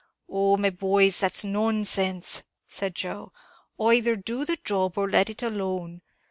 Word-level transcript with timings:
"Oh, 0.27 0.57
my 0.57 0.71
boys, 0.71 1.19
that's 1.19 1.43
nonsense," 1.43 2.41
said 2.67 2.95
Joe; 2.95 3.31
"either 3.79 4.15
do 4.15 4.45
the 4.45 4.57
job, 4.63 4.97
or 4.97 5.07
let 5.07 5.29
it 5.29 5.43
alone. 5.43 6.01